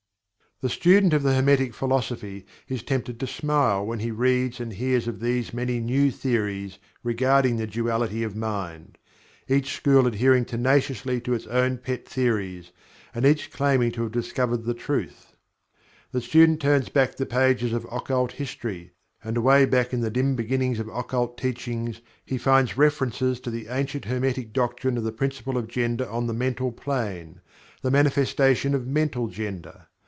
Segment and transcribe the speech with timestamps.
[0.63, 5.07] The student of the Hermetic Philosophy is tempted to smile when he reads and hears
[5.07, 8.99] of these many "new theories" regarding the duality of mind,
[9.47, 12.69] each school adhering tenaciously to its own pet theories,
[13.15, 15.35] and each claiming to have "discovered the truth."
[16.11, 18.91] The student turns back the pages of occult history,
[19.23, 23.67] and away back in the dim beginnings of occult teachings he finds references to the
[23.67, 27.41] ancient Hermetic doctrine of the Principle of Gender on the Mental Plane
[27.81, 29.87] the manifestation of Mental Gender.